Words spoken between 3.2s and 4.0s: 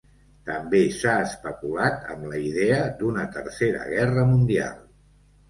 Tercera